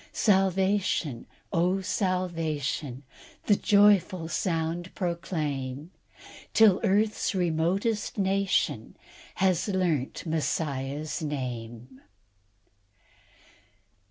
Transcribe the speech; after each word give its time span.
Salvation, 0.13 1.27
oh, 1.53 1.79
salvation, 1.79 3.03
The 3.45 3.55
joyful 3.55 4.29
sound 4.29 4.95
proclaim, 4.95 5.91
Till 6.55 6.79
earth's 6.83 7.35
remotest 7.35 8.17
nation 8.17 8.97
Has 9.35 9.67
learnt 9.67 10.25
Messiah's 10.25 11.21
name." 11.21 12.01